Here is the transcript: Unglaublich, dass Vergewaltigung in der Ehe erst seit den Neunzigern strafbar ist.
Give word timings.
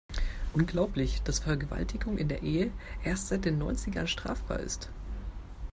Unglaublich, 0.53 1.21
dass 1.21 1.37
Vergewaltigung 1.37 2.17
in 2.17 2.27
der 2.27 2.41
Ehe 2.41 2.71
erst 3.03 3.27
seit 3.27 3.45
den 3.45 3.59
Neunzigern 3.59 4.07
strafbar 4.07 4.59
ist. 4.59 4.89